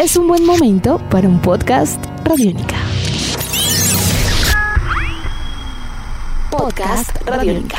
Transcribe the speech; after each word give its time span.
es 0.00 0.16
un 0.16 0.26
buen 0.26 0.46
momento 0.46 0.98
para 1.10 1.28
un 1.28 1.42
podcast 1.42 2.02
Radiónica. 2.24 2.76
Podcast 6.50 7.14
Radiónica. 7.26 7.76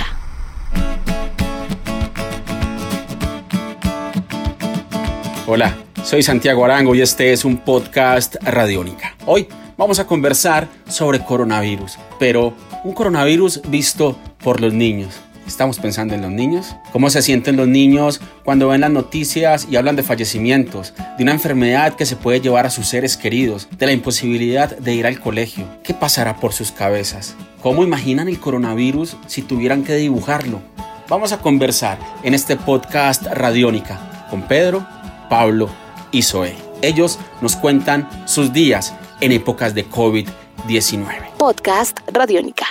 Hola, 5.47 5.75
soy 6.03 6.21
Santiago 6.21 6.63
Arango 6.63 6.93
y 6.93 7.01
este 7.01 7.33
es 7.33 7.43
un 7.43 7.57
podcast 7.57 8.35
Radiónica. 8.43 9.15
Hoy 9.25 9.47
vamos 9.75 9.97
a 9.97 10.05
conversar 10.05 10.67
sobre 10.87 11.25
coronavirus, 11.25 11.97
pero 12.19 12.53
un 12.83 12.93
coronavirus 12.93 13.63
visto 13.67 14.15
por 14.43 14.61
los 14.61 14.73
niños. 14.73 15.19
¿Estamos 15.51 15.79
pensando 15.79 16.15
en 16.15 16.21
los 16.21 16.31
niños? 16.31 16.77
¿Cómo 16.93 17.09
se 17.09 17.21
sienten 17.21 17.57
los 17.57 17.67
niños 17.67 18.21
cuando 18.45 18.69
ven 18.69 18.79
las 18.79 18.89
noticias 18.89 19.67
y 19.69 19.75
hablan 19.75 19.97
de 19.97 20.01
fallecimientos, 20.01 20.93
de 21.17 21.23
una 21.23 21.33
enfermedad 21.33 21.95
que 21.95 22.05
se 22.05 22.15
puede 22.15 22.39
llevar 22.39 22.65
a 22.65 22.69
sus 22.69 22.87
seres 22.87 23.17
queridos, 23.17 23.67
de 23.77 23.85
la 23.85 23.91
imposibilidad 23.91 24.75
de 24.77 24.95
ir 24.95 25.05
al 25.05 25.19
colegio? 25.19 25.65
¿Qué 25.83 25.93
pasará 25.93 26.37
por 26.37 26.53
sus 26.53 26.71
cabezas? 26.71 27.35
¿Cómo 27.61 27.83
imaginan 27.83 28.29
el 28.29 28.39
coronavirus 28.39 29.17
si 29.27 29.41
tuvieran 29.41 29.83
que 29.83 29.95
dibujarlo? 29.95 30.61
Vamos 31.09 31.33
a 31.33 31.39
conversar 31.39 31.99
en 32.23 32.33
este 32.33 32.55
podcast 32.55 33.25
Radiónica 33.25 34.27
con 34.29 34.43
Pedro, 34.43 34.87
Pablo 35.29 35.69
y 36.11 36.21
Zoe. 36.21 36.55
Ellos 36.81 37.19
nos 37.41 37.57
cuentan 37.57 38.07
sus 38.25 38.53
días 38.53 38.93
en 39.19 39.33
épocas 39.33 39.75
de 39.75 39.85
COVID-19. 39.85 41.33
Podcast 41.37 41.99
Radiónica. 42.07 42.67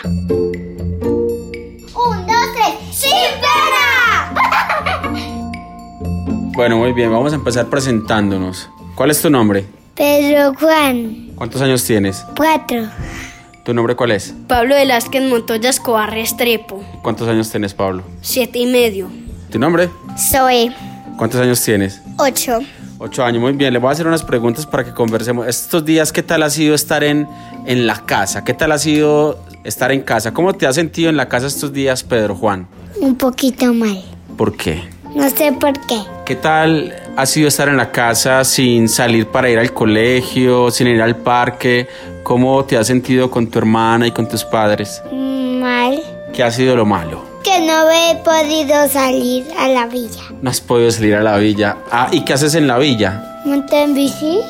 Bueno, 6.60 6.76
muy 6.76 6.92
bien, 6.92 7.10
vamos 7.10 7.32
a 7.32 7.36
empezar 7.36 7.68
presentándonos. 7.70 8.68
¿Cuál 8.94 9.10
es 9.10 9.22
tu 9.22 9.30
nombre? 9.30 9.64
Pedro 9.96 10.52
Juan, 10.60 11.30
¿Cuántos 11.34 11.62
años 11.62 11.82
tienes? 11.82 12.22
cuatro. 12.36 12.82
¿Tu 13.64 13.72
nombre 13.72 13.96
cuál 13.96 14.10
es? 14.10 14.34
Pablo 14.46 14.74
Velázquez 14.74 15.22
Montoya 15.22 15.70
Escobar 15.70 16.10
Restrepo, 16.12 16.84
¿Cuántos 17.02 17.28
años 17.28 17.50
tienes, 17.50 17.72
Pablo? 17.72 18.02
siete 18.20 18.58
y 18.58 18.66
medio. 18.66 19.08
¿Tu 19.50 19.58
nombre? 19.58 19.88
Soy 20.18 20.70
¿Cuántos 21.16 21.40
años 21.40 21.62
tienes? 21.62 22.02
ocho. 22.18 22.58
Ocho 22.98 23.24
años, 23.24 23.40
muy 23.40 23.52
bien. 23.54 23.72
Le 23.72 23.78
voy 23.78 23.88
a 23.88 23.92
hacer 23.92 24.06
unas 24.06 24.22
preguntas 24.22 24.66
para 24.66 24.84
que 24.84 24.92
conversemos. 24.92 25.46
Estos 25.46 25.82
días, 25.86 26.12
¿qué 26.12 26.22
tal 26.22 26.42
ha 26.42 26.50
sido 26.50 26.74
estar 26.74 27.02
en, 27.02 27.26
en 27.64 27.86
la 27.86 28.04
casa? 28.04 28.44
¿Qué 28.44 28.52
tal 28.52 28.72
ha 28.72 28.78
sido 28.78 29.42
estar 29.64 29.92
en 29.92 30.02
casa? 30.02 30.34
¿Cómo 30.34 30.52
te 30.52 30.66
has 30.66 30.74
sentido 30.74 31.08
en 31.08 31.16
la 31.16 31.26
casa 31.26 31.46
estos 31.46 31.72
días, 31.72 32.04
Pedro 32.04 32.34
Juan? 32.34 32.68
Un 33.00 33.16
poquito 33.16 33.72
mal. 33.72 34.04
¿Por 34.36 34.54
qué? 34.58 34.99
No 35.14 35.28
sé 35.28 35.52
por 35.52 35.72
qué. 35.86 36.00
¿Qué 36.24 36.36
tal 36.36 36.94
ha 37.16 37.26
sido 37.26 37.48
estar 37.48 37.68
en 37.68 37.76
la 37.76 37.90
casa 37.90 38.44
sin 38.44 38.88
salir 38.88 39.26
para 39.26 39.50
ir 39.50 39.58
al 39.58 39.72
colegio, 39.72 40.70
sin 40.70 40.86
ir 40.86 41.02
al 41.02 41.16
parque? 41.16 41.88
¿Cómo 42.22 42.64
te 42.64 42.76
has 42.76 42.86
sentido 42.86 43.30
con 43.30 43.48
tu 43.48 43.58
hermana 43.58 44.06
y 44.06 44.12
con 44.12 44.28
tus 44.28 44.44
padres? 44.44 45.02
Mal. 45.12 46.00
¿Qué 46.32 46.44
ha 46.44 46.50
sido 46.50 46.76
lo 46.76 46.86
malo? 46.86 47.24
Que 47.42 47.60
no 47.60 47.90
he 47.90 48.16
podido 48.22 48.88
salir 48.88 49.46
a 49.58 49.68
la 49.68 49.86
villa. 49.86 50.22
No 50.40 50.50
has 50.50 50.60
podido 50.60 50.90
salir 50.90 51.14
a 51.16 51.22
la 51.22 51.36
villa. 51.38 51.78
Ah, 51.90 52.08
¿y 52.12 52.24
qué 52.24 52.34
haces 52.34 52.54
en 52.54 52.68
la 52.68 52.78
villa? 52.78 53.40
¿Monté 53.44 53.82
en 53.82 53.94
bici? 53.94 54.40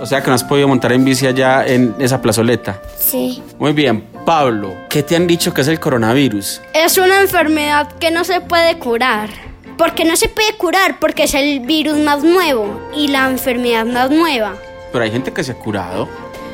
O 0.00 0.06
sea 0.06 0.22
que 0.22 0.28
no 0.28 0.34
has 0.34 0.44
podido 0.44 0.66
montar 0.68 0.92
en 0.92 1.04
bici 1.04 1.26
allá 1.26 1.66
en 1.66 1.94
esa 1.98 2.20
plazoleta. 2.20 2.80
Sí. 2.98 3.42
Muy 3.58 3.72
bien, 3.72 4.04
Pablo, 4.26 4.74
¿qué 4.88 5.02
te 5.02 5.16
han 5.16 5.26
dicho 5.26 5.54
que 5.54 5.60
es 5.60 5.68
el 5.68 5.78
coronavirus? 5.78 6.60
Es 6.74 6.98
una 6.98 7.20
enfermedad 7.20 7.88
que 7.98 8.10
no 8.10 8.24
se 8.24 8.40
puede 8.40 8.78
curar. 8.78 9.49
Porque 9.80 10.04
no 10.04 10.14
se 10.14 10.28
puede 10.28 10.52
curar 10.58 10.98
porque 11.00 11.22
es 11.22 11.32
el 11.32 11.60
virus 11.60 11.96
más 11.96 12.22
nuevo 12.22 12.78
y 12.94 13.08
la 13.08 13.30
enfermedad 13.30 13.86
más 13.86 14.10
nueva. 14.10 14.52
Pero 14.92 15.02
hay 15.02 15.10
gente 15.10 15.32
que 15.32 15.42
se 15.42 15.52
ha 15.52 15.54
curado. 15.54 16.06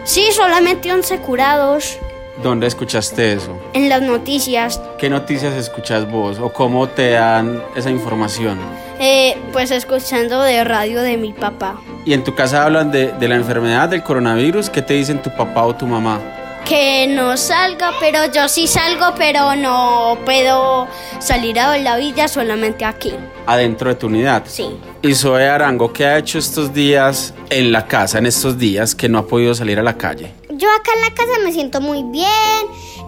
Sí, 0.05 0.29
solamente 0.31 0.93
11 0.93 1.19
curados 1.19 1.99
¿Dónde 2.41 2.69
escuchaste 2.69 3.33
eso? 3.33 3.59
en 3.73 3.89
las 3.89 4.01
noticias. 4.03 4.81
¿Qué 4.97 5.11
noticias 5.11 5.55
escuchas 5.55 6.09
vos 6.09 6.39
o 6.39 6.53
cómo 6.53 6.89
te 6.89 7.11
dan 7.11 7.61
esa 7.75 7.91
información? 7.91 8.61
eh, 9.01 9.37
pues 9.53 9.73
escuchando 9.73 10.41
de 10.43 10.63
radio 10.63 11.03
de 11.03 11.17
mi 11.17 11.33
papá. 11.33 11.81
Y 12.05 12.13
en 12.13 12.23
tu 12.23 12.33
casa 12.37 12.63
hablan 12.65 12.93
de, 12.93 13.09
de 13.11 13.29
la 13.29 13.35
enfermedad 13.35 13.89
del 13.89 14.05
coronavirus. 14.05 14.71
¿Qué 14.71 14.83
te 14.83 14.95
dicen 14.95 15.21
tu 15.21 15.35
papá 15.35 15.65
o 15.65 15.75
tu 15.75 15.89
mamá? 15.89 16.21
Que 16.69 17.07
no 17.07 17.37
salga, 17.37 17.93
pero 18.01 18.31
yo 18.33 18.49
sí 18.49 18.67
salgo, 18.67 19.15
pero 19.17 19.55
no 19.55 20.19
puedo 20.25 20.89
salir 21.21 21.61
a 21.61 21.77
la 21.79 21.97
villa 21.97 22.27
solamente 22.27 22.85
aquí. 22.85 23.15
Adentro 23.47 23.91
de 23.91 23.95
tu 23.95 24.09
unidad. 24.09 24.43
Sí. 24.47 24.77
Y 25.01 25.15
Zoe 25.15 25.49
Arango, 25.49 25.93
¿qué 25.93 26.07
ha 26.07 26.19
hecho 26.19 26.39
estos 26.39 26.75
días 26.75 27.35
en 27.51 27.71
la 27.71 27.87
casa, 27.87 28.19
en 28.19 28.27
estos 28.27 28.59
días 28.59 28.97
que 28.97 29.09
no 29.09 29.19
ha 29.19 29.27
podido 29.29 29.55
salir 29.55 29.79
a 29.79 29.83
la 29.85 29.97
calle? 29.97 30.33
Yo 30.57 30.71
acá 30.71 30.91
en 30.95 31.01
la 31.03 31.15
casa 31.15 31.33
me 31.45 31.53
siento 31.53 31.83
muy 31.83 32.03
bien. 32.05 32.27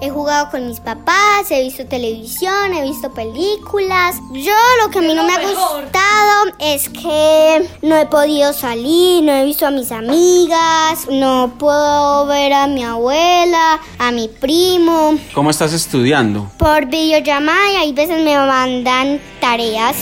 He 0.02 0.10
jugado 0.10 0.50
con 0.50 0.66
mis 0.68 0.80
papás, 0.80 1.50
he 1.50 1.62
visto 1.62 1.86
televisión, 1.86 2.74
he 2.74 2.82
visto 2.82 3.10
películas. 3.12 4.16
Yo 4.32 4.52
lo 4.82 4.90
que 4.90 4.98
a 4.98 5.02
mí 5.02 5.14
no 5.14 5.24
me 5.24 5.32
ha 5.32 5.40
gustado 5.40 6.52
es 6.58 6.90
que 6.90 7.68
no 7.82 7.96
he 7.96 8.06
podido 8.06 8.52
salir, 8.52 9.24
no 9.24 9.32
he 9.32 9.44
visto 9.44 9.66
a 9.66 9.70
mis 9.70 9.90
amigas, 9.90 11.06
no 11.10 11.54
puedo 11.58 12.26
ver 12.26 12.52
a 12.52 12.66
mi 12.66 12.84
abuela, 12.84 13.80
a 13.98 14.12
mi 14.12 14.28
primo. 14.28 15.18
¿Cómo 15.34 15.48
estás 15.50 15.72
estudiando? 15.72 16.50
Por 16.58 16.84
videollamada 16.86 17.72
y 17.72 17.76
hay 17.76 17.92
veces 17.92 18.22
me 18.22 18.36
mandan 18.36 19.20
tareas. 19.40 19.96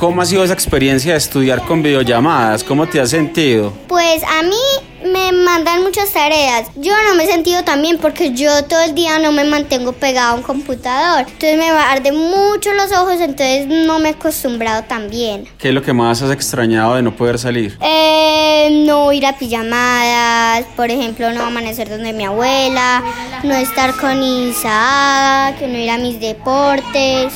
¿Cómo 0.00 0.22
ha 0.22 0.24
sido 0.24 0.42
esa 0.42 0.54
experiencia 0.54 1.12
de 1.12 1.18
estudiar 1.18 1.62
con 1.66 1.82
videollamadas? 1.82 2.64
¿Cómo 2.64 2.88
te 2.88 2.98
has 2.98 3.10
sentido? 3.10 3.70
Pues 3.86 4.22
a 4.22 4.40
mí 4.40 4.56
me 5.04 5.30
mandan 5.30 5.82
muchas 5.82 6.10
tareas. 6.10 6.68
Yo 6.76 6.94
no 7.06 7.14
me 7.16 7.24
he 7.24 7.26
sentido 7.26 7.62
tan 7.64 7.82
bien 7.82 7.98
porque 7.98 8.32
yo 8.32 8.64
todo 8.64 8.80
el 8.80 8.94
día 8.94 9.18
no 9.18 9.30
me 9.30 9.44
mantengo 9.44 9.92
pegado 9.92 10.32
a 10.32 10.34
un 10.36 10.42
computador. 10.42 11.26
Entonces 11.26 11.58
me 11.58 11.68
arden 11.68 12.16
mucho 12.16 12.72
los 12.72 12.90
ojos, 12.92 13.20
entonces 13.20 13.66
no 13.66 13.98
me 13.98 14.08
he 14.08 14.12
acostumbrado 14.12 14.84
tan 14.84 15.10
bien. 15.10 15.46
¿Qué 15.58 15.68
es 15.68 15.74
lo 15.74 15.82
que 15.82 15.92
más 15.92 16.22
has 16.22 16.30
extrañado 16.30 16.94
de 16.94 17.02
no 17.02 17.14
poder 17.14 17.38
salir? 17.38 17.76
Eh, 17.82 18.84
no 18.86 19.12
ir 19.12 19.26
a 19.26 19.36
pijamadas, 19.36 20.64
por 20.76 20.90
ejemplo, 20.90 21.30
no 21.32 21.42
amanecer 21.42 21.90
donde 21.90 22.14
mi 22.14 22.24
abuela, 22.24 23.02
no 23.42 23.52
estar 23.54 23.94
con 23.96 24.22
Isaac, 24.22 25.56
no 25.60 25.76
ir 25.76 25.90
a 25.90 25.98
mis 25.98 26.18
deportes. 26.18 27.34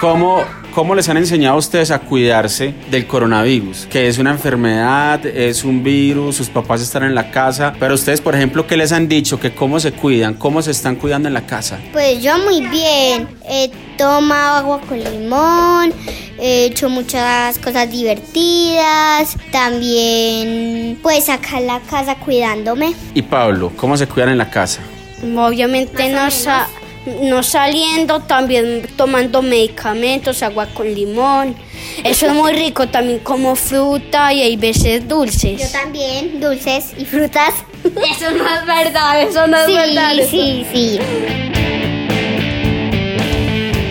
¿Cómo, 0.00 0.42
¿Cómo 0.74 0.94
les 0.94 1.06
han 1.10 1.18
enseñado 1.18 1.56
a 1.56 1.58
ustedes 1.58 1.90
a 1.90 1.98
cuidarse 1.98 2.72
del 2.90 3.06
coronavirus? 3.06 3.86
Que 3.90 4.08
es 4.08 4.16
una 4.16 4.30
enfermedad, 4.30 5.24
es 5.26 5.64
un 5.64 5.84
virus, 5.84 6.36
sus 6.36 6.48
papás 6.48 6.80
están 6.80 7.02
en 7.02 7.14
la 7.14 7.30
casa. 7.30 7.74
Pero 7.78 7.92
ustedes, 7.94 8.22
por 8.22 8.34
ejemplo, 8.34 8.66
¿qué 8.66 8.78
les 8.78 8.90
han 8.90 9.06
dicho? 9.06 9.38
Que 9.38 9.54
cómo 9.54 9.78
se 9.80 9.92
cuidan, 9.92 10.32
cómo 10.32 10.62
se 10.62 10.70
están 10.70 10.96
cuidando 10.96 11.28
en 11.28 11.34
la 11.34 11.44
casa. 11.44 11.78
Pues 11.92 12.22
yo 12.22 12.38
muy 12.38 12.62
bien. 12.68 13.28
He 13.46 13.70
tomado 13.98 14.56
agua 14.56 14.80
con 14.88 14.98
limón, 14.98 15.92
he 16.40 16.64
hecho 16.64 16.88
muchas 16.88 17.58
cosas 17.58 17.90
divertidas. 17.90 19.36
También, 19.50 20.98
pues 21.02 21.28
acá 21.28 21.58
en 21.58 21.66
la 21.66 21.80
casa 21.80 22.14
cuidándome. 22.16 22.94
Y 23.14 23.20
Pablo, 23.20 23.70
¿cómo 23.76 23.94
se 23.98 24.06
cuidan 24.06 24.30
en 24.30 24.38
la 24.38 24.48
casa? 24.48 24.80
Obviamente 25.36 26.08
no, 26.08 26.30
sa- 26.30 26.66
no 27.22 27.42
saliendo, 27.42 28.20
también 28.20 28.86
tomando 28.96 29.42
medicamentos, 29.42 30.42
agua 30.42 30.66
con 30.72 30.92
limón. 30.92 31.54
Eso 32.04 32.26
es 32.26 32.32
muy 32.34 32.52
rico, 32.52 32.88
también 32.88 33.18
como 33.20 33.56
fruta 33.56 34.32
y 34.32 34.42
hay 34.42 34.56
veces 34.56 35.02
Yo 35.02 35.16
dulces. 35.16 35.72
también, 35.72 36.40
dulces 36.40 36.92
y 36.96 37.04
frutas. 37.04 37.52
Eso 37.84 38.30
no 38.30 38.44
es 38.46 38.64
verdad, 38.64 39.22
eso 39.22 39.46
no 39.48 39.56
es 39.56 39.66
Sí, 39.66 39.74
verdad. 39.74 40.12
sí, 40.30 40.66
sí. 40.72 40.98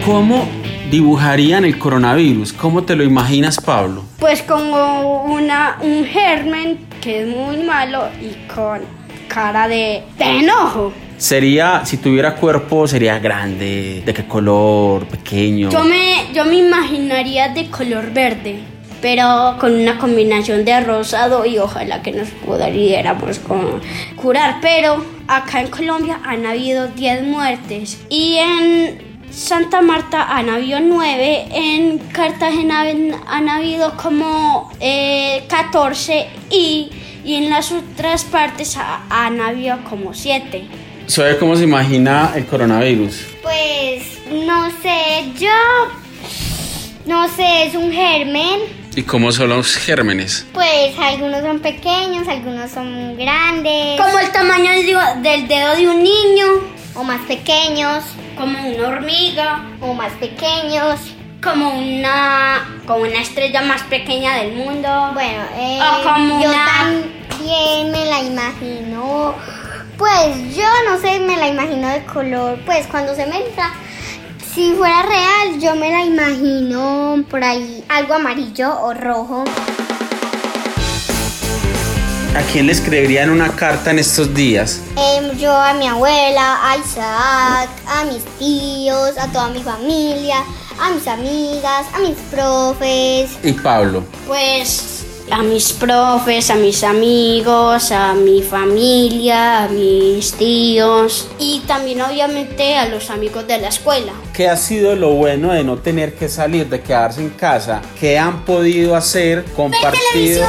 ¿Cómo 0.05 0.47
dibujarían 0.89 1.65
el 1.65 1.77
coronavirus? 1.77 2.53
¿Cómo 2.53 2.83
te 2.83 2.95
lo 2.95 3.03
imaginas, 3.03 3.59
Pablo? 3.59 4.03
Pues 4.19 4.41
como 4.43 5.23
una, 5.25 5.77
un 5.81 6.05
germen 6.05 6.79
que 7.01 7.21
es 7.23 7.27
muy 7.27 7.57
malo 7.57 8.07
y 8.21 8.33
con 8.53 8.79
cara 9.27 9.67
de, 9.67 10.03
de 10.17 10.23
enojo. 10.25 10.91
Sería, 11.21 11.85
si 11.85 11.97
tuviera 11.97 12.35
cuerpo, 12.35 12.87
sería 12.87 13.19
grande. 13.19 14.01
¿De 14.03 14.11
qué 14.11 14.25
color? 14.25 15.05
Pequeño. 15.05 15.69
Yo 15.69 15.83
me, 15.83 16.33
yo 16.33 16.45
me 16.45 16.55
imaginaría 16.55 17.49
de 17.49 17.69
color 17.69 18.11
verde, 18.11 18.55
pero 19.03 19.55
con 19.59 19.75
una 19.79 19.99
combinación 19.99 20.65
de 20.65 20.79
rosado 20.81 21.45
y 21.45 21.59
ojalá 21.59 22.01
que 22.01 22.11
nos 22.11 22.29
pudiéramos 22.29 23.37
con- 23.37 23.81
curar. 24.15 24.57
Pero 24.63 25.05
acá 25.27 25.61
en 25.61 25.67
Colombia 25.67 26.19
han 26.25 26.43
habido 26.47 26.87
10 26.87 27.21
muertes 27.25 28.01
y 28.09 28.37
en 28.37 29.03
Santa 29.29 29.83
Marta 29.83 30.23
han 30.35 30.49
habido 30.49 30.79
9, 30.79 31.45
en 31.53 31.99
Cartagena 31.99 32.81
han, 33.27 33.47
habido 33.47 33.95
como 33.95 34.71
eh, 34.79 35.43
14 35.47 36.25
y, 36.49 36.89
y 37.23 37.35
en 37.35 37.51
las 37.51 37.71
otras 37.71 38.23
partes 38.23 38.75
ha- 38.75 39.03
han 39.11 39.39
habido 39.39 39.77
como 39.87 40.15
7. 40.15 40.65
¿Sabe 41.11 41.37
cómo 41.37 41.57
se 41.57 41.63
imagina 41.65 42.31
el 42.35 42.45
coronavirus? 42.45 43.25
Pues 43.41 44.03
no 44.31 44.69
sé, 44.81 45.25
yo 45.37 45.49
no 47.05 47.27
sé, 47.27 47.65
es 47.65 47.75
un 47.75 47.91
germen 47.91 48.59
¿Y 48.95 49.03
cómo 49.03 49.33
son 49.33 49.49
los 49.49 49.75
gérmenes? 49.75 50.45
Pues 50.53 50.97
algunos 50.97 51.41
son 51.41 51.59
pequeños, 51.59 52.27
algunos 52.29 52.71
son 52.71 53.17
grandes. 53.17 53.99
Como 53.99 54.19
el 54.19 54.31
tamaño 54.31 54.71
del 55.21 55.47
dedo 55.49 55.75
de 55.75 55.87
un 55.89 56.01
niño, 56.01 56.45
O 56.95 57.03
más 57.03 57.19
pequeños, 57.25 58.03
como 58.37 58.57
una 58.69 58.87
hormiga, 58.89 59.65
o 59.81 59.93
más 59.93 60.11
pequeños. 60.13 60.97
como 61.43 61.69
una, 61.77 62.81
como 62.85 63.01
una 63.03 63.19
estrella 63.21 63.61
más 63.63 63.81
pequeña 63.83 64.35
del 64.37 64.53
mundo. 64.53 65.11
Bueno, 65.13 65.43
eh, 65.57 65.79
O 65.81 66.03
como 66.03 66.41
yo 66.41 66.49
una- 66.49 66.65
también 66.65 67.91
me 67.91 68.05
la 68.05 68.21
imagino. 68.21 69.35
Pues 70.01 70.55
yo 70.55 70.65
no 70.89 70.99
sé, 70.99 71.19
me 71.19 71.37
la 71.37 71.47
imagino 71.47 71.87
de 71.87 72.03
color. 72.05 72.57
Pues 72.65 72.87
cuando 72.87 73.13
se 73.13 73.27
mezcla, 73.27 73.71
si 74.51 74.73
fuera 74.73 75.03
real, 75.03 75.59
yo 75.59 75.75
me 75.75 75.91
la 75.91 76.03
imagino 76.03 77.23
por 77.29 77.43
ahí 77.43 77.85
algo 77.87 78.15
amarillo 78.15 78.81
o 78.81 78.95
rojo. 78.95 79.43
¿A 82.35 82.41
quién 82.51 82.65
le 82.65 82.71
escribirían 82.71 83.29
una 83.29 83.55
carta 83.55 83.91
en 83.91 83.99
estos 83.99 84.33
días? 84.33 84.81
Em, 84.97 85.37
yo 85.37 85.55
a 85.55 85.75
mi 85.75 85.85
abuela, 85.85 86.57
a 86.63 86.77
Isaac, 86.77 87.69
a 87.85 88.03
mis 88.05 88.25
tíos, 88.39 89.19
a 89.19 89.27
toda 89.27 89.49
mi 89.49 89.61
familia, 89.61 90.37
a 90.81 90.89
mis 90.89 91.07
amigas, 91.07 91.85
a 91.93 91.99
mis 91.99 92.17
profes. 92.31 93.37
Y 93.43 93.53
Pablo. 93.53 94.03
Pues 94.25 95.05
a 95.31 95.43
mis 95.43 95.71
profes, 95.71 96.49
a 96.49 96.55
mis 96.55 96.83
amigos, 96.83 97.91
a 97.91 98.13
mi 98.13 98.43
familia, 98.43 99.63
a 99.63 99.67
mis 99.69 100.33
tíos 100.33 101.29
y 101.39 101.61
también 101.65 102.01
obviamente 102.01 102.75
a 102.75 102.87
los 102.87 103.09
amigos 103.09 103.47
de 103.47 103.57
la 103.59 103.69
escuela. 103.69 104.11
¿Qué 104.33 104.49
ha 104.49 104.57
sido 104.57 104.95
lo 104.95 105.11
bueno 105.11 105.53
de 105.53 105.63
no 105.63 105.77
tener 105.77 106.15
que 106.15 106.27
salir, 106.27 106.67
de 106.67 106.81
quedarse 106.81 107.21
en 107.21 107.29
casa? 107.29 107.81
¿Qué 107.99 108.19
han 108.19 108.43
podido 108.43 108.95
hacer? 108.95 109.45
Compartido. 109.55 110.45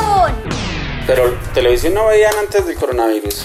Pero 1.06 1.32
televisión 1.54 1.94
no 1.94 2.06
veían 2.06 2.32
antes 2.40 2.66
del 2.66 2.76
coronavirus. 2.76 3.44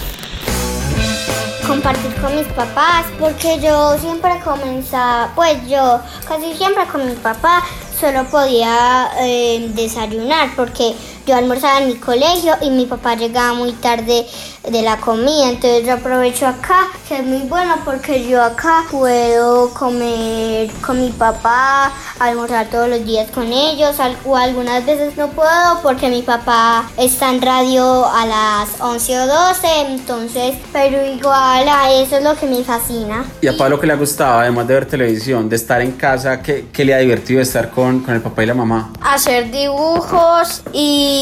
compartir 1.66 2.14
con 2.14 2.34
mis 2.34 2.46
papás 2.48 3.04
porque 3.20 3.60
yo 3.60 3.96
siempre 3.98 4.30
comenzaba, 4.42 5.32
pues 5.36 5.56
yo 5.68 6.00
casi 6.26 6.54
siempre 6.54 6.84
con 6.86 7.06
mi 7.06 7.14
papá 7.14 7.62
solo 8.00 8.24
podía 8.24 9.10
eh, 9.20 9.70
desayunar 9.74 10.50
porque 10.56 10.94
yo 11.28 11.36
almorzaba 11.36 11.82
en 11.82 11.88
mi 11.88 11.96
colegio 11.96 12.54
y 12.62 12.70
mi 12.70 12.86
papá 12.86 13.14
llegaba 13.14 13.52
muy 13.52 13.72
tarde 13.72 14.26
de 14.66 14.82
la 14.82 14.96
comida, 14.96 15.50
entonces 15.50 15.86
yo 15.86 15.92
aprovecho 15.92 16.46
acá 16.46 16.88
que 17.06 17.16
es 17.16 17.24
muy 17.24 17.40
bueno 17.48 17.74
porque 17.84 18.26
yo 18.26 18.42
acá 18.42 18.84
puedo 18.90 19.68
comer 19.74 20.70
con 20.84 21.00
mi 21.00 21.10
papá, 21.10 21.92
almorzar 22.18 22.68
todos 22.68 22.88
los 22.88 23.04
días 23.04 23.30
con 23.30 23.52
ellos 23.52 23.96
o 24.24 24.36
algunas 24.36 24.86
veces 24.86 25.16
no 25.18 25.28
puedo 25.28 25.82
porque 25.82 26.08
mi 26.08 26.22
papá 26.22 26.88
está 26.96 27.30
en 27.30 27.42
radio 27.42 28.06
a 28.06 28.26
las 28.26 28.80
11 28.80 29.20
o 29.20 29.26
12, 29.26 29.66
entonces, 29.88 30.56
pero 30.72 31.04
igual 31.04 31.68
a 31.68 31.92
eso 31.92 32.16
es 32.16 32.24
lo 32.24 32.34
que 32.36 32.46
me 32.46 32.64
fascina. 32.64 33.24
¿Y 33.42 33.48
a 33.48 33.56
Pablo 33.56 33.78
qué 33.78 33.86
le 33.86 33.92
ha 33.92 33.96
gustado, 33.96 34.38
además 34.38 34.66
de 34.66 34.74
ver 34.74 34.86
televisión, 34.86 35.48
de 35.48 35.56
estar 35.56 35.82
en 35.82 35.92
casa? 35.92 36.42
¿Qué, 36.42 36.68
qué 36.72 36.84
le 36.86 36.94
ha 36.94 36.98
divertido 36.98 37.42
estar 37.42 37.70
con, 37.70 38.00
con 38.00 38.14
el 38.14 38.22
papá 38.22 38.44
y 38.44 38.46
la 38.46 38.54
mamá? 38.54 38.92
Hacer 39.02 39.50
dibujos 39.50 40.62
y 40.72 41.17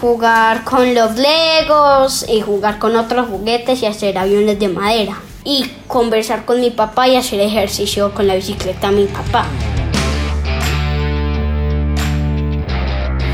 jugar 0.00 0.64
con 0.64 0.94
los 0.94 1.16
legos 1.16 2.26
y 2.28 2.40
jugar 2.40 2.78
con 2.78 2.96
otros 2.96 3.28
juguetes 3.28 3.82
y 3.82 3.86
hacer 3.86 4.18
aviones 4.18 4.58
de 4.58 4.68
madera. 4.68 5.16
Y 5.44 5.70
conversar 5.86 6.44
con 6.44 6.60
mi 6.60 6.70
papá 6.70 7.08
y 7.08 7.16
hacer 7.16 7.40
ejercicio 7.40 8.12
con 8.12 8.26
la 8.26 8.34
bicicleta 8.34 8.90
de 8.90 8.96
mi 8.96 9.04
papá. 9.06 9.46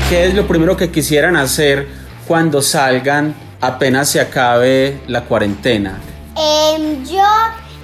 ¿Qué 0.09 0.25
es 0.25 0.33
lo 0.33 0.47
primero 0.47 0.77
que 0.77 0.89
quisieran 0.89 1.35
hacer 1.35 1.87
cuando 2.27 2.61
salgan 2.61 3.35
apenas 3.59 4.09
se 4.09 4.21
acabe 4.21 5.01
la 5.07 5.25
cuarentena? 5.25 5.99
Em, 6.37 7.03
yo 7.05 7.23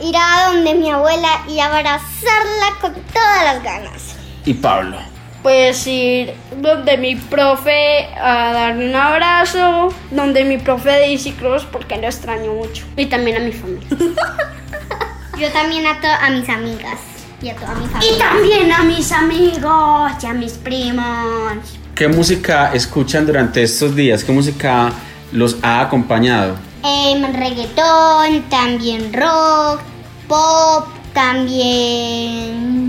ir 0.01 0.15
a 0.15 0.51
donde 0.51 0.73
mi 0.75 0.89
abuela 0.89 1.44
y 1.50 1.59
abrazarla 1.59 2.79
con 2.79 2.94
todas 2.94 3.44
las 3.44 3.63
ganas. 3.63 4.15
Y 4.45 4.53
Pablo. 4.53 5.12
Pues 5.43 5.85
ir 5.87 6.33
donde 6.61 6.97
mi 6.97 7.15
profe 7.17 8.07
a 8.15 8.53
darle 8.53 8.89
un 8.89 8.95
abrazo, 8.95 9.89
donde 10.09 10.45
mi 10.45 10.57
profe 10.57 10.89
de 10.89 11.09
bicicross 11.09 11.65
porque 11.65 11.97
lo 11.97 12.07
extraño 12.07 12.53
mucho. 12.53 12.85
Y 12.95 13.07
también 13.07 13.37
a 13.37 13.39
mi 13.41 13.51
familia. 13.51 13.85
Yo 15.37 15.49
también 15.51 15.85
a, 15.85 15.97
a 16.25 16.29
mis 16.29 16.47
amigas 16.47 16.99
y 17.41 17.49
a 17.49 17.55
toda 17.55 17.73
mi 17.75 17.85
Y 17.85 17.89
familia. 17.89 18.17
también 18.19 18.71
a 18.71 18.83
mis 18.83 19.11
amigos 19.11 20.11
y 20.21 20.25
a 20.27 20.33
mis 20.33 20.53
primos. 20.53 21.53
¿Qué 21.93 22.07
música 22.07 22.71
escuchan 22.73 23.25
durante 23.25 23.61
estos 23.63 23.95
días? 23.95 24.23
¿Qué 24.23 24.31
música 24.31 24.91
los 25.33 25.57
ha 25.61 25.81
acompañado? 25.81 26.55
Em, 26.83 27.21
reggaetón, 27.33 28.43
también 28.49 29.11
rock, 29.13 29.81
pop, 30.27 30.87
también 31.13 32.82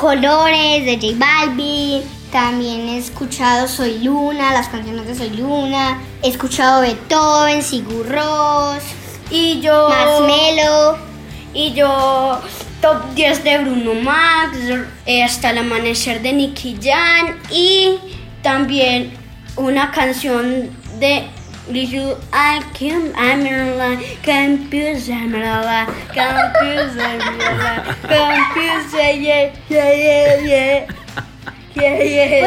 colores 0.00 0.84
de 0.84 0.98
J 1.00 1.14
Balvin. 1.18 2.02
También 2.30 2.88
he 2.88 2.98
escuchado 2.98 3.66
Soy 3.66 3.98
Luna, 4.02 4.52
las 4.52 4.68
canciones 4.68 5.06
de 5.06 5.14
Soy 5.14 5.30
Luna. 5.30 6.00
He 6.22 6.28
escuchado 6.28 6.82
Beethoven, 6.82 7.62
Sigur 7.62 8.06
Rós, 8.08 8.82
Y 9.30 9.60
yo. 9.60 9.88
Marshmello. 9.88 10.98
Y 11.54 11.72
yo. 11.72 12.40
Top 12.82 13.14
10 13.14 13.42
de 13.44 13.58
Bruno 13.58 13.94
Max. 13.94 14.56
eh, 15.06 15.24
Hasta 15.24 15.50
el 15.50 15.58
amanecer 15.58 16.20
de 16.20 16.32
Nicky 16.34 16.78
Jan. 16.82 17.38
Y 17.50 17.96
también 18.42 19.12
una 19.56 19.90
canción 19.90 20.70
de. 21.00 21.26
Little 21.68 22.16
I 22.32 22.62
can 22.74 23.12
I'm 23.16 23.44
in 23.44 23.76
line, 23.76 23.98
confused, 24.22 25.10
I'm 25.10 25.34
in 25.34 25.40
line, 25.42 25.86
confused, 26.14 26.96
I'm 26.96 27.20
in 27.20 27.38
line, 27.58 27.82
confused, 28.06 28.94
yeah, 28.94 29.10
yeah, 29.10 29.50
yeah, 29.68 29.92
yeah, 29.92 30.86
yeah, 31.74 31.74
yeah, 31.74 32.04
yeah, 32.04 32.46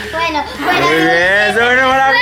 Bueno, 0.10 0.42
yeah. 0.90 1.52
bueno, 1.52 1.54
bueno, 1.54 1.84
bueno. 1.84 2.18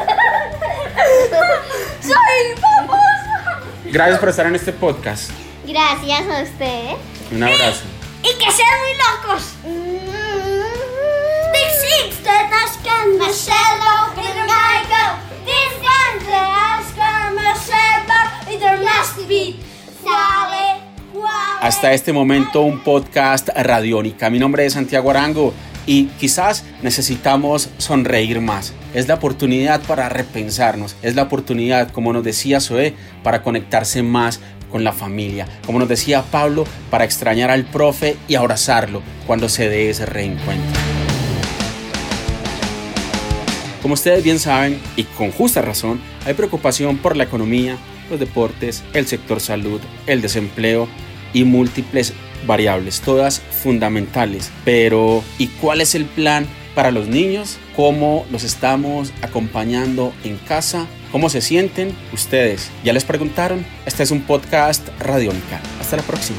¡Soy 2.00 2.56
famosa! 2.60 3.60
Gracias 3.84 4.18
por 4.18 4.28
estar 4.30 4.46
en 4.46 4.54
este 4.54 4.72
podcast. 4.72 5.30
Gracias 5.66 6.20
a 6.20 6.42
ustedes. 6.42 6.96
Un 7.30 7.42
abrazo. 7.42 7.82
¡Y 8.22 8.32
que 8.38 8.50
sean 8.50 8.78
muy 8.80 8.94
locos! 8.96 9.42
Hasta 21.60 21.92
este 21.92 22.14
momento 22.14 22.62
un 22.62 22.78
podcast 22.82 23.50
radiónica. 23.54 24.30
Mi 24.30 24.38
nombre 24.38 24.64
es 24.64 24.72
Santiago 24.72 25.10
Arango 25.10 25.52
y 25.84 26.06
quizás 26.18 26.64
necesitamos 26.82 27.68
sonreír 27.76 28.40
más. 28.40 28.72
Es 28.94 29.08
la 29.08 29.16
oportunidad 29.16 29.82
para 29.82 30.08
repensarnos, 30.08 30.96
es 31.02 31.16
la 31.16 31.24
oportunidad, 31.24 31.90
como 31.90 32.14
nos 32.14 32.24
decía 32.24 32.62
Zoe, 32.62 32.94
para 33.22 33.42
conectarse 33.42 34.02
más 34.02 34.40
con 34.70 34.84
la 34.84 34.94
familia. 34.94 35.46
Como 35.66 35.78
nos 35.78 35.90
decía 35.90 36.22
Pablo, 36.22 36.64
para 36.90 37.04
extrañar 37.04 37.50
al 37.50 37.66
profe 37.66 38.16
y 38.26 38.36
abrazarlo 38.36 39.02
cuando 39.26 39.50
se 39.50 39.68
dé 39.68 39.90
ese 39.90 40.06
reencuentro. 40.06 40.80
Como 43.82 43.92
ustedes 43.92 44.24
bien 44.24 44.38
saben, 44.38 44.80
y 44.96 45.04
con 45.04 45.30
justa 45.30 45.60
razón, 45.60 46.00
hay 46.24 46.32
preocupación 46.32 46.96
por 46.96 47.18
la 47.18 47.24
economía, 47.24 47.76
los 48.08 48.18
deportes, 48.18 48.82
el 48.94 49.06
sector 49.06 49.40
salud, 49.40 49.80
el 50.06 50.22
desempleo 50.22 50.88
y 51.32 51.44
múltiples 51.44 52.12
variables, 52.46 53.00
todas 53.00 53.40
fundamentales. 53.40 54.50
Pero, 54.64 55.22
¿y 55.38 55.48
cuál 55.48 55.80
es 55.80 55.94
el 55.94 56.04
plan 56.04 56.46
para 56.74 56.90
los 56.90 57.08
niños? 57.08 57.58
¿Cómo 57.76 58.26
los 58.30 58.44
estamos 58.44 59.12
acompañando 59.22 60.12
en 60.24 60.36
casa? 60.36 60.86
¿Cómo 61.12 61.28
se 61.28 61.40
sienten 61.40 61.94
ustedes? 62.12 62.70
¿Ya 62.84 62.92
les 62.92 63.04
preguntaron? 63.04 63.64
Este 63.84 64.02
es 64.02 64.10
un 64.10 64.22
podcast 64.22 64.86
Radiónica. 65.00 65.60
Hasta 65.80 65.96
la 65.96 66.02
próxima. 66.02 66.38